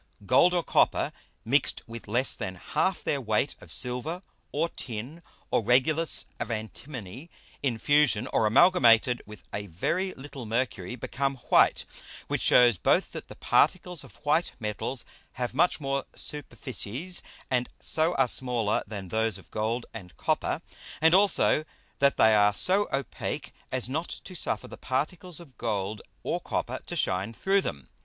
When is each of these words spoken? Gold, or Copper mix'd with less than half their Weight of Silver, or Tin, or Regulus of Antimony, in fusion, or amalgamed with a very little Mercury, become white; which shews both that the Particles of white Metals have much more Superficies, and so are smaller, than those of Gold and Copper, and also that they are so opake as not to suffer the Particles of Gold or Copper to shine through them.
Gold, 0.25 0.55
or 0.55 0.63
Copper 0.63 1.13
mix'd 1.45 1.83
with 1.85 2.07
less 2.07 2.33
than 2.33 2.55
half 2.55 3.03
their 3.03 3.21
Weight 3.21 3.55
of 3.61 3.71
Silver, 3.71 4.23
or 4.51 4.69
Tin, 4.69 5.21
or 5.51 5.61
Regulus 5.63 6.25
of 6.39 6.49
Antimony, 6.49 7.29
in 7.61 7.77
fusion, 7.77 8.25
or 8.33 8.47
amalgamed 8.47 9.21
with 9.27 9.43
a 9.53 9.67
very 9.67 10.11
little 10.15 10.47
Mercury, 10.47 10.95
become 10.95 11.35
white; 11.49 11.85
which 12.27 12.41
shews 12.41 12.79
both 12.79 13.11
that 13.11 13.27
the 13.27 13.35
Particles 13.35 14.03
of 14.03 14.15
white 14.25 14.53
Metals 14.59 15.05
have 15.33 15.53
much 15.53 15.79
more 15.79 16.05
Superficies, 16.15 17.21
and 17.51 17.69
so 17.79 18.15
are 18.15 18.27
smaller, 18.27 18.81
than 18.87 19.09
those 19.09 19.37
of 19.37 19.51
Gold 19.51 19.85
and 19.93 20.17
Copper, 20.17 20.63
and 20.99 21.13
also 21.13 21.63
that 21.99 22.17
they 22.17 22.33
are 22.33 22.53
so 22.53 22.87
opake 22.91 23.51
as 23.71 23.87
not 23.87 24.07
to 24.23 24.33
suffer 24.33 24.67
the 24.67 24.77
Particles 24.77 25.39
of 25.39 25.59
Gold 25.59 26.01
or 26.23 26.39
Copper 26.41 26.79
to 26.87 26.95
shine 26.95 27.35
through 27.35 27.61
them. 27.61 27.87